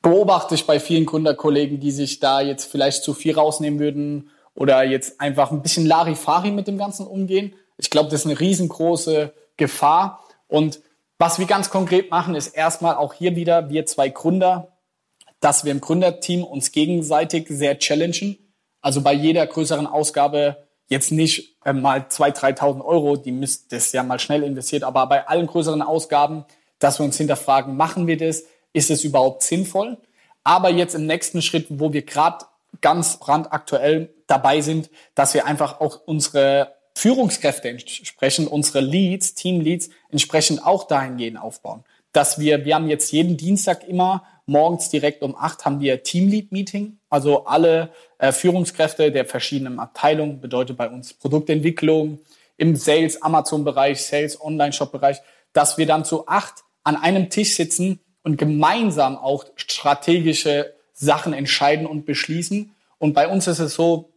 [0.03, 4.85] beobachte ich bei vielen Gründerkollegen, die sich da jetzt vielleicht zu viel rausnehmen würden oder
[4.85, 7.55] jetzt einfach ein bisschen Larifari mit dem Ganzen umgehen.
[7.77, 10.25] Ich glaube, das ist eine riesengroße Gefahr.
[10.49, 10.81] Und
[11.19, 14.77] was wir ganz konkret machen, ist erstmal auch hier wieder, wir zwei Gründer,
[15.41, 18.39] dass wir im Gründerteam uns gegenseitig sehr challengen.
[18.81, 23.93] Also bei jeder größeren Ausgabe jetzt nicht äh, mal 2.000, 3.000 Euro, die müsst das
[23.93, 26.45] ja mal schnell investiert, aber bei allen größeren Ausgaben,
[26.79, 28.45] dass wir uns hinterfragen, machen wir das?
[28.73, 29.99] Ist es überhaupt sinnvoll?
[30.45, 32.45] Aber jetzt im nächsten Schritt, wo wir gerade
[32.81, 40.64] ganz brandaktuell dabei sind, dass wir einfach auch unsere Führungskräfte entsprechend, unsere Leads, Teamleads entsprechend
[40.64, 41.85] auch dahingehend aufbauen.
[42.12, 46.99] Dass wir, wir haben jetzt jeden Dienstag immer morgens direkt um acht haben wir Teamlead-Meeting.
[47.09, 52.19] Also alle äh, Führungskräfte der verschiedenen Abteilungen, bedeutet bei uns Produktentwicklung,
[52.57, 55.19] im Sales, Amazon-Bereich, Sales, Online-Shop-Bereich,
[55.53, 61.87] dass wir dann zu acht an einem Tisch sitzen und gemeinsam auch strategische Sachen entscheiden
[61.87, 62.75] und beschließen.
[62.99, 64.11] Und bei uns ist es so,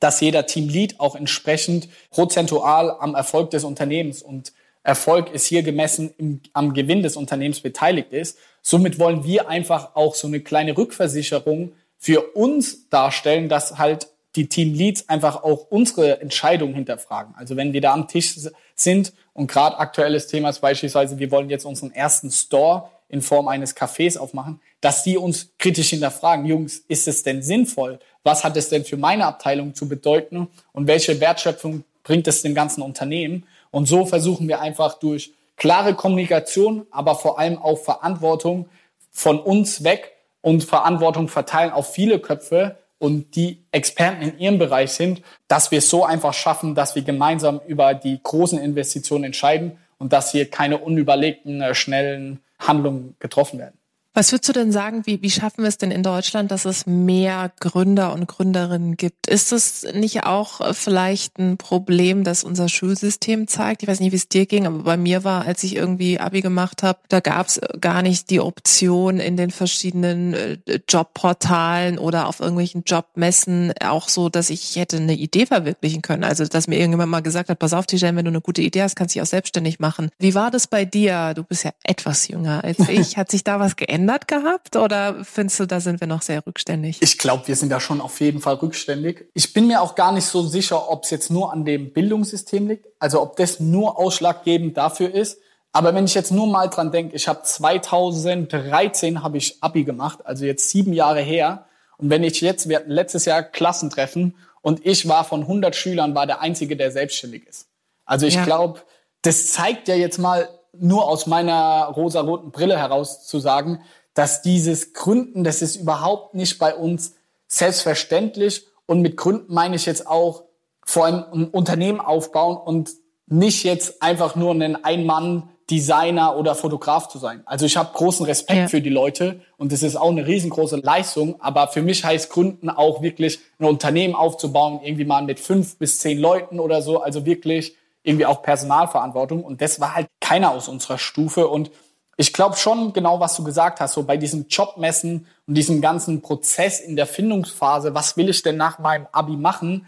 [0.00, 6.12] dass jeder Teamlead auch entsprechend prozentual am Erfolg des Unternehmens und Erfolg ist hier gemessen
[6.18, 8.36] im, am Gewinn des Unternehmens beteiligt ist.
[8.60, 14.48] Somit wollen wir einfach auch so eine kleine Rückversicherung für uns darstellen, dass halt die
[14.48, 17.34] Teamleads einfach auch unsere Entscheidungen hinterfragen.
[17.36, 18.36] Also wenn wir da am Tisch
[18.74, 23.48] sind und gerade aktuelles Thema ist beispielsweise, wir wollen jetzt unseren ersten Store in Form
[23.48, 27.98] eines Cafés aufmachen, dass die uns kritisch hinterfragen, Jungs, ist es denn sinnvoll?
[28.22, 30.48] Was hat es denn für meine Abteilung zu bedeuten?
[30.72, 33.46] Und welche Wertschöpfung bringt es dem ganzen Unternehmen?
[33.70, 38.68] Und so versuchen wir einfach durch klare Kommunikation, aber vor allem auch Verantwortung
[39.10, 44.92] von uns weg und Verantwortung verteilen auf viele Köpfe und die Experten in ihrem Bereich
[44.92, 49.78] sind, dass wir es so einfach schaffen, dass wir gemeinsam über die großen Investitionen entscheiden
[49.98, 53.78] und dass hier keine unüberlegten, äh, schnellen Handlungen getroffen werden.
[54.16, 56.86] Was würdest du denn sagen, wie, wie schaffen wir es denn in Deutschland, dass es
[56.86, 59.26] mehr Gründer und Gründerinnen gibt?
[59.26, 63.82] Ist es nicht auch äh, vielleicht ein Problem, das unser Schulsystem zeigt?
[63.82, 66.42] Ich weiß nicht, wie es dir ging, aber bei mir war, als ich irgendwie Abi
[66.42, 72.28] gemacht habe, da gab es gar nicht die Option in den verschiedenen äh, Jobportalen oder
[72.28, 76.22] auf irgendwelchen Jobmessen auch so, dass ich hätte eine Idee verwirklichen können.
[76.22, 78.82] Also, dass mir irgendjemand mal gesagt hat, pass auf, Tijan, wenn du eine gute Idee
[78.82, 80.10] hast, kannst du dich auch selbstständig machen.
[80.20, 81.34] Wie war das bei dir?
[81.34, 83.16] Du bist ja etwas jünger als ich.
[83.16, 84.03] Hat sich da was geändert?
[84.04, 86.98] Verändert gehabt oder findest du, da sind wir noch sehr rückständig?
[87.00, 89.26] Ich glaube, wir sind da schon auf jeden Fall rückständig.
[89.34, 92.68] Ich bin mir auch gar nicht so sicher, ob es jetzt nur an dem Bildungssystem
[92.68, 95.38] liegt, also ob das nur ausschlaggebend dafür ist.
[95.72, 100.20] Aber wenn ich jetzt nur mal dran denke, ich habe 2013 habe ich Abi gemacht,
[100.24, 101.66] also jetzt sieben Jahre her.
[101.96, 106.14] Und wenn ich jetzt, wir hatten letztes Jahr Klassentreffen und ich war von 100 Schülern,
[106.14, 107.68] war der Einzige, der selbstständig ist.
[108.04, 108.44] Also ich ja.
[108.44, 108.82] glaube,
[109.22, 113.82] das zeigt ja jetzt mal nur aus meiner rosaroten Brille heraus zu sagen,
[114.14, 117.14] dass dieses Gründen, das ist überhaupt nicht bei uns
[117.48, 118.66] selbstverständlich.
[118.86, 120.44] Und mit Gründen meine ich jetzt auch
[120.84, 122.90] vor allem ein Unternehmen aufbauen und
[123.26, 127.42] nicht jetzt einfach nur einen Ein-Mann Designer oder Fotograf zu sein.
[127.46, 128.68] Also ich habe großen Respekt ja.
[128.68, 131.40] für die Leute und das ist auch eine riesengroße Leistung.
[131.40, 136.00] Aber für mich heißt Gründen auch wirklich ein Unternehmen aufzubauen, irgendwie mal mit fünf bis
[136.00, 137.00] zehn Leuten oder so.
[137.00, 139.42] Also wirklich irgendwie auch Personalverantwortung.
[139.42, 141.48] Und das war halt keiner aus unserer Stufe.
[141.48, 141.70] Und
[142.16, 146.22] ich glaube schon genau, was du gesagt hast, so bei diesem Jobmessen und diesem ganzen
[146.22, 149.86] Prozess in der Findungsphase, was will ich denn nach meinem Abi machen,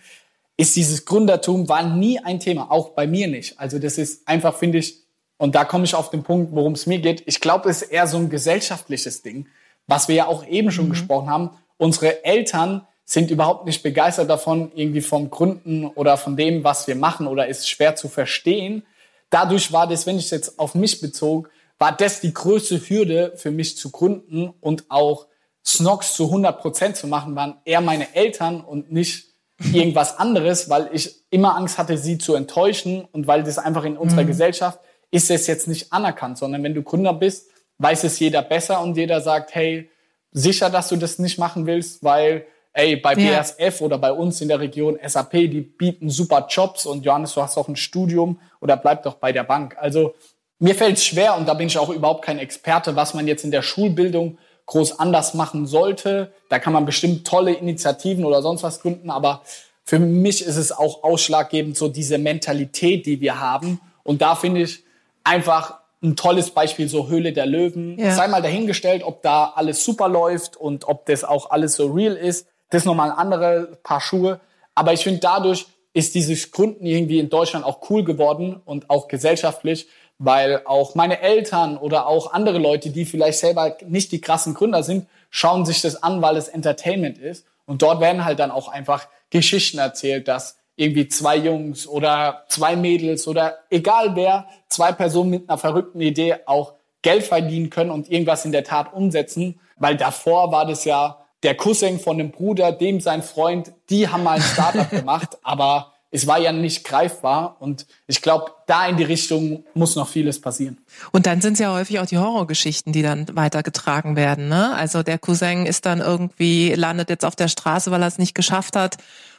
[0.59, 3.59] ist dieses Gründertum war nie ein Thema, auch bei mir nicht.
[3.59, 4.99] Also das ist einfach, finde ich,
[5.39, 7.23] und da komme ich auf den Punkt, worum es mir geht.
[7.25, 9.49] Ich glaube, es ist eher so ein gesellschaftliches Ding,
[9.87, 10.91] was wir ja auch eben schon mhm.
[10.91, 11.51] gesprochen haben.
[11.79, 16.97] Unsere Eltern sind überhaupt nicht begeistert davon, irgendwie vom Gründen oder von dem, was wir
[16.97, 18.83] machen oder ist schwer zu verstehen.
[19.31, 23.33] Dadurch war das, wenn ich es jetzt auf mich bezog, war das die größte Hürde
[23.37, 25.27] für mich zu gründen und auch
[25.65, 29.27] Snox zu 100 Prozent zu machen, waren eher meine Eltern und nicht
[29.73, 33.97] irgendwas anderes, weil ich immer Angst hatte, sie zu enttäuschen und weil das einfach in
[33.97, 34.29] unserer mhm.
[34.29, 38.81] Gesellschaft ist es jetzt nicht anerkannt, sondern wenn du Gründer bist, weiß es jeder besser
[38.83, 39.91] und jeder sagt, hey,
[40.33, 43.39] sicher, dass du das nicht machen willst, weil ey, bei ja.
[43.39, 47.43] BASF oder bei uns in der Region SAP, die bieten super Jobs und Johannes, du
[47.43, 49.77] hast auch ein Studium oder bleib doch bei der Bank.
[49.81, 50.15] Also
[50.59, 53.45] mir fällt es schwer und da bin ich auch überhaupt kein Experte, was man jetzt
[53.45, 56.33] in der Schulbildung groß anders machen sollte.
[56.51, 59.43] Da kann man bestimmt tolle Initiativen oder sonst was gründen, aber
[59.85, 63.81] für mich ist es auch ausschlaggebend, so diese Mentalität, die wir haben.
[64.03, 64.83] Und da finde ich,
[65.25, 67.99] einfach ein tolles Beispiel, so Höhle der Löwen.
[67.99, 68.15] Ja.
[68.15, 72.17] Sei mal dahingestellt, ob da alles super läuft und ob das auch alles so real
[72.17, 72.47] ist.
[72.71, 74.41] Das ist nochmal ein andere Paar Schuhe.
[74.75, 79.09] Aber ich finde, dadurch ist dieses Gründen irgendwie in Deutschland auch cool geworden und auch
[79.09, 84.55] gesellschaftlich, weil auch meine Eltern oder auch andere Leute, die vielleicht selber nicht die krassen
[84.55, 87.47] Gründer sind, schauen sich das an, weil es Entertainment ist.
[87.67, 92.77] Und dort werden halt dann auch einfach Geschichten erzählt, dass irgendwie zwei Jungs oder zwei
[92.77, 98.11] Mädels oder egal wer, zwei Personen mit einer verrückten Idee auch Geld verdienen können und
[98.11, 99.61] irgendwas in der Tat umsetzen.
[99.77, 104.23] Weil davor war das ja der Cousin von dem Bruder, dem sein Freund, die haben
[104.23, 108.97] mal ein Startup gemacht, aber es war ja nicht greifbar und ich glaube, da in
[108.97, 110.79] die Richtung muss noch vieles passieren.
[111.13, 114.49] Und dann sind es ja häufig auch die Horrorgeschichten, die dann weitergetragen werden.
[114.49, 114.75] Ne?
[114.75, 118.35] Also der Cousin ist dann irgendwie, landet jetzt auf der Straße, weil er es nicht
[118.35, 118.97] geschafft hat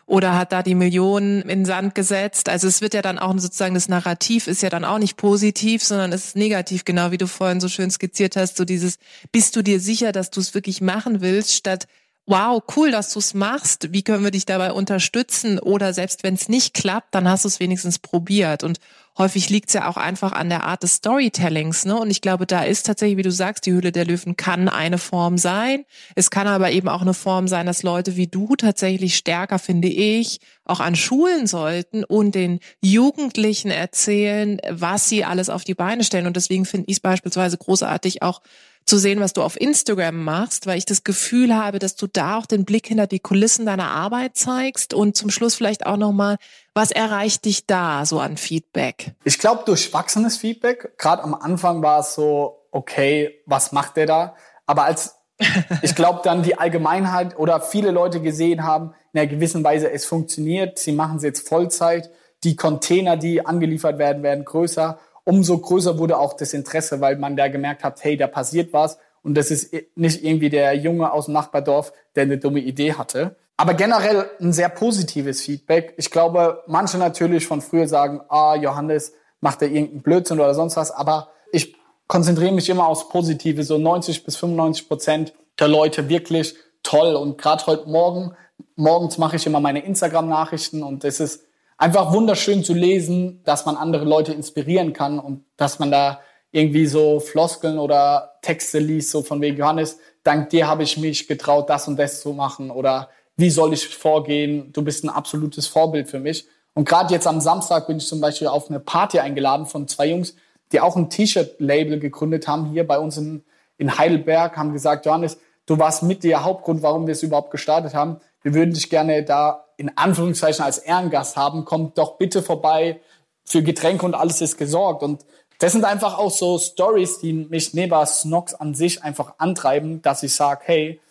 [0.07, 2.47] oder hat da die Millionen in Sand gesetzt.
[2.47, 5.83] Also es wird ja dann auch sozusagen, das Narrativ ist ja dann auch nicht positiv,
[5.83, 8.97] sondern es ist negativ, genau wie du vorhin so schön skizziert hast, so dieses,
[9.33, 11.87] bist du dir sicher, dass du es wirklich machen willst, statt
[12.27, 15.59] wow, cool, dass du es machst, wie können wir dich dabei unterstützen?
[15.59, 18.63] Oder selbst wenn es nicht klappt, dann hast du es wenigstens probiert.
[18.63, 18.79] Und
[19.17, 21.85] häufig liegt es ja auch einfach an der Art des Storytellings.
[21.85, 21.97] Ne?
[21.97, 24.97] Und ich glaube, da ist tatsächlich, wie du sagst, die Hülle der Löwen kann eine
[24.97, 25.85] Form sein.
[26.15, 29.87] Es kann aber eben auch eine Form sein, dass Leute wie du tatsächlich stärker, finde
[29.87, 36.03] ich, auch an Schulen sollten und den Jugendlichen erzählen, was sie alles auf die Beine
[36.03, 36.27] stellen.
[36.27, 38.41] Und deswegen finde ich es beispielsweise großartig auch
[38.87, 42.37] zu sehen, was du auf Instagram machst, weil ich das Gefühl habe, dass du da
[42.37, 46.37] auch den Blick hinter die Kulissen deiner Arbeit zeigst und zum Schluss vielleicht auch nochmal,
[46.73, 49.13] was erreicht dich da so an Feedback?
[49.25, 50.97] Ich glaube, durchwachsenes Feedback.
[50.97, 54.35] Gerade am Anfang war es so, okay, was macht der da?
[54.65, 55.15] Aber als
[55.83, 60.05] ich glaube, dann die Allgemeinheit oder viele Leute gesehen haben, in einer gewissen Weise, es
[60.05, 62.09] funktioniert, sie machen es jetzt Vollzeit,
[62.43, 67.35] die Container, die angeliefert werden, werden größer umso größer wurde auch das Interesse, weil man
[67.35, 68.97] da gemerkt hat, hey, da passiert was.
[69.23, 73.35] Und das ist nicht irgendwie der Junge aus dem Nachbardorf, der eine dumme Idee hatte.
[73.57, 75.95] Aber generell ein sehr positives Feedback.
[75.97, 79.11] Ich glaube, manche natürlich von früher sagen, ah, Johannes
[79.41, 81.75] macht da irgendeinen Blödsinn oder sonst was, aber ich
[82.07, 87.15] konzentriere mich immer aufs Positive, so 90 bis 95 Prozent der Leute wirklich toll.
[87.15, 88.31] Und gerade heute Morgen,
[88.77, 90.83] morgens mache ich immer meine Instagram-Nachrichten.
[90.83, 91.46] Und das ist
[91.77, 96.19] einfach wunderschön zu lesen, dass man andere Leute inspirieren kann und dass man da
[96.51, 101.27] irgendwie so Floskeln oder Texte liest, so von wegen Johannes, dank dir habe ich mich
[101.27, 104.73] getraut, das und das zu machen oder wie soll ich vorgehen?
[104.73, 106.47] Du bist ein absolutes Vorbild für mich.
[106.73, 110.07] Und gerade jetzt am Samstag bin ich zum Beispiel auf eine Party eingeladen von zwei
[110.07, 110.35] Jungs,
[110.71, 113.43] die auch ein T-Shirt-Label gegründet haben hier bei uns in,
[113.77, 117.93] in Heidelberg, haben gesagt, Johannes, du warst mit der Hauptgrund, warum wir es überhaupt gestartet
[117.93, 118.17] haben.
[118.43, 121.65] Wir würden dich gerne da in Anführungszeichen als Ehrengast haben.
[121.65, 123.01] Komm doch bitte vorbei.
[123.45, 125.03] Für Getränke und alles ist gesorgt.
[125.03, 125.25] Und
[125.59, 130.23] das sind einfach auch so Stories, die mich neben Snox an sich einfach antreiben, dass
[130.23, 131.01] ich sage, hey,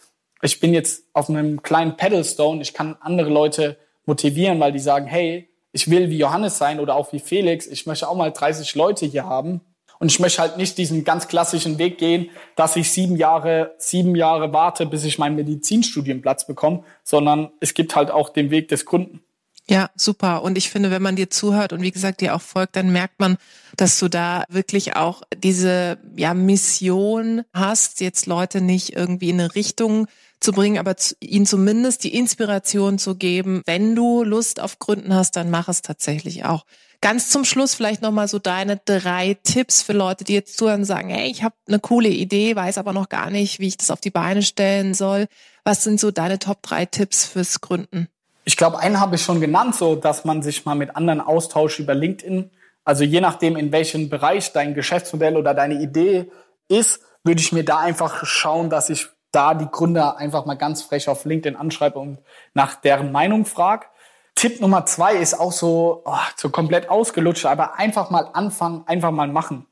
[0.43, 5.07] ich bin jetzt auf einem kleinen Pedalstone, ich kann andere Leute motivieren, weil die sagen,
[5.07, 8.75] hey, ich will wie Johannes sein oder auch wie Felix, ich möchte auch mal 30
[8.75, 9.61] Leute hier haben.
[9.99, 14.15] Und ich möchte halt nicht diesen ganz klassischen Weg gehen, dass ich sieben Jahre, sieben
[14.15, 18.85] Jahre warte, bis ich meinen Medizinstudienplatz bekomme, sondern es gibt halt auch den Weg des
[18.85, 19.21] Kunden.
[19.69, 20.43] Ja, super.
[20.43, 23.19] Und ich finde, wenn man dir zuhört und wie gesagt dir auch folgt, dann merkt
[23.19, 23.37] man,
[23.77, 29.55] dass du da wirklich auch diese ja, Mission hast, jetzt Leute nicht irgendwie in eine
[29.57, 30.07] Richtung
[30.39, 33.63] zu bringen, aber zu, ihnen zumindest die Inspiration zu geben.
[33.67, 36.65] Wenn du Lust auf Gründen hast, dann mach es tatsächlich auch.
[37.01, 40.87] Ganz zum Schluss vielleicht nochmal so deine drei Tipps für Leute, die jetzt zuhören und
[40.87, 43.91] sagen, hey, ich habe eine coole Idee, weiß aber noch gar nicht, wie ich das
[43.91, 45.27] auf die Beine stellen soll.
[45.65, 48.09] Was sind so deine Top drei Tipps fürs Gründen?
[48.45, 51.81] Ich glaube, einen habe ich schon genannt, so dass man sich mal mit anderen austauscht
[51.81, 52.51] über LinkedIn.
[52.85, 56.31] Also je nachdem, in welchem Bereich dein Geschäftsmodell oder deine Idee
[56.69, 60.83] ist, würde ich mir da einfach schauen, dass ich da die Gründer einfach mal ganz
[60.83, 62.19] frech auf LinkedIn anschreibe und
[62.55, 63.87] nach deren Meinung frage.
[64.37, 69.11] Tipp Nummer zwei ist auch so, oh, so komplett ausgelutscht, aber einfach mal anfangen, einfach
[69.11, 69.67] mal machen.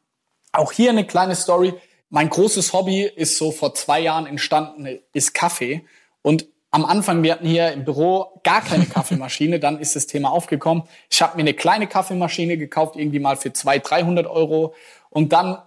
[0.52, 1.74] Auch hier eine kleine Story.
[2.08, 5.84] Mein großes Hobby ist so vor zwei Jahren entstanden, ist Kaffee.
[6.22, 10.30] Und am Anfang, wir hatten hier im Büro gar keine Kaffeemaschine, dann ist das Thema
[10.30, 10.84] aufgekommen.
[11.10, 14.74] Ich habe mir eine kleine Kaffeemaschine gekauft, irgendwie mal für 200, 300 Euro.
[15.10, 15.58] Und dann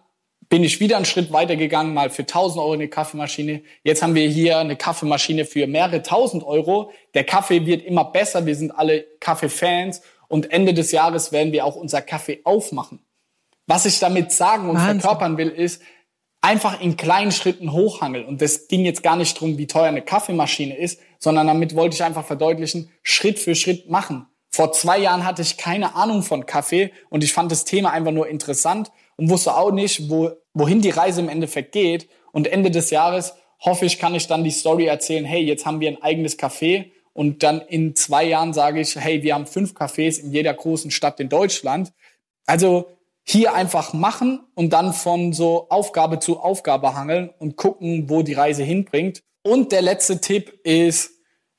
[0.50, 3.64] bin ich wieder einen Schritt weiter gegangen, mal für 1000 Euro eine Kaffeemaschine.
[3.84, 6.92] Jetzt haben wir hier eine Kaffeemaschine für mehrere tausend Euro.
[7.14, 8.46] Der Kaffee wird immer besser.
[8.46, 10.02] Wir sind alle Kaffeefans.
[10.30, 13.00] Und Ende des Jahres werden wir auch unser Kaffee aufmachen.
[13.66, 15.02] Was ich damit sagen und Wahnsinn.
[15.02, 15.82] verkörpern will, ist,
[16.42, 18.26] einfach in kleinen Schritten hochhangeln.
[18.26, 21.96] Und das ging jetzt gar nicht drum, wie teuer eine Kaffeemaschine ist, sondern damit wollte
[21.96, 24.28] ich einfach verdeutlichen, Schritt für Schritt machen.
[24.50, 28.12] Vor zwei Jahren hatte ich keine Ahnung von Kaffee und ich fand das Thema einfach
[28.12, 32.08] nur interessant und wusste auch nicht, wo, wohin die Reise im Endeffekt geht.
[32.32, 35.80] Und Ende des Jahres hoffe ich, kann ich dann die Story erzählen, hey, jetzt haben
[35.80, 39.74] wir ein eigenes Café und dann in zwei Jahren sage ich, hey, wir haben fünf
[39.74, 41.92] Cafés in jeder großen Stadt in Deutschland.
[42.46, 42.90] Also
[43.24, 48.34] hier einfach machen und dann von so Aufgabe zu Aufgabe hangeln und gucken, wo die
[48.34, 49.24] Reise hinbringt.
[49.44, 51.12] Und der letzte Tipp ist,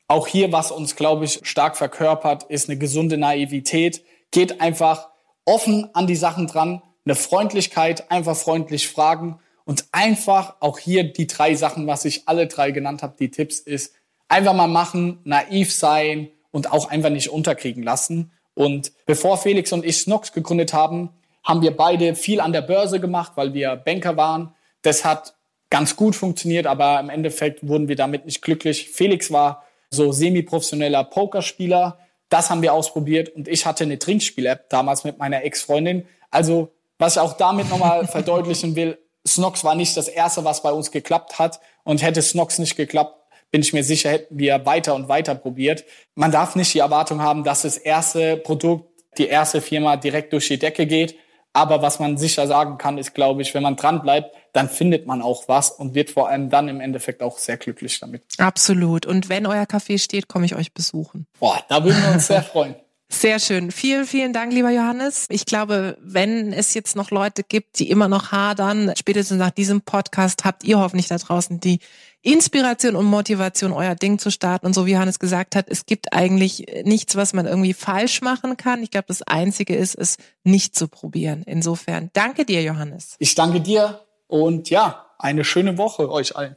[0.06, 4.02] auch hier, was uns, glaube ich, stark verkörpert, ist eine gesunde Naivität.
[4.30, 5.10] Geht einfach
[5.44, 11.26] offen an die Sachen dran, eine Freundlichkeit, einfach freundlich fragen und einfach auch hier die
[11.26, 13.94] drei Sachen, was ich alle drei genannt habe, die Tipps ist,
[14.28, 18.30] einfach mal machen, naiv sein und auch einfach nicht unterkriegen lassen.
[18.54, 21.10] Und bevor Felix und ich Snox gegründet haben,
[21.44, 24.54] haben wir beide viel an der Börse gemacht, weil wir Banker waren.
[24.82, 25.34] Das hat
[25.70, 28.90] ganz gut funktioniert, aber im Endeffekt wurden wir damit nicht glücklich.
[28.90, 31.98] Felix war so semi-professioneller Pokerspieler.
[32.28, 36.06] Das haben wir ausprobiert und ich hatte eine Trinkspiel-App damals mit meiner Ex-Freundin.
[36.30, 40.72] Also, was ich auch damit nochmal verdeutlichen will, Snox war nicht das erste, was bei
[40.72, 41.60] uns geklappt hat.
[41.84, 43.14] Und hätte Snox nicht geklappt,
[43.50, 45.84] bin ich mir sicher, hätten wir weiter und weiter probiert.
[46.14, 50.48] Man darf nicht die Erwartung haben, dass das erste Produkt, die erste Firma direkt durch
[50.48, 51.16] die Decke geht.
[51.54, 55.06] Aber was man sicher sagen kann, ist, glaube ich, wenn man dran bleibt, dann findet
[55.06, 58.22] man auch was und wird vor allem dann im Endeffekt auch sehr glücklich damit.
[58.36, 59.06] Absolut.
[59.06, 61.26] Und wenn euer Café steht, komme ich euch besuchen.
[61.40, 62.76] Boah, da würden wir uns sehr freuen.
[63.10, 63.70] Sehr schön.
[63.70, 65.26] Vielen, vielen Dank, lieber Johannes.
[65.30, 69.80] Ich glaube, wenn es jetzt noch Leute gibt, die immer noch hadern, spätestens nach diesem
[69.80, 71.80] Podcast habt ihr hoffentlich da draußen die
[72.20, 74.66] Inspiration und Motivation, euer Ding zu starten.
[74.66, 78.58] Und so wie Johannes gesagt hat, es gibt eigentlich nichts, was man irgendwie falsch machen
[78.58, 78.82] kann.
[78.82, 81.44] Ich glaube, das Einzige ist, es nicht zu probieren.
[81.46, 83.16] Insofern danke dir, Johannes.
[83.18, 86.56] Ich danke dir und ja, eine schöne Woche euch allen.